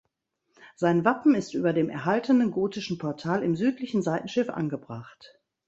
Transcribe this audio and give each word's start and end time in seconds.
Sein 0.75 1.05
Wappen 1.05 1.35
ist 1.35 1.53
über 1.53 1.73
dem 1.73 1.87
erhaltenen 1.87 2.49
gotischen 2.49 2.97
Portal 2.97 3.43
im 3.43 3.55
südlichen 3.55 4.01
Seitenschiff 4.01 4.49
angebracht. 4.49 5.39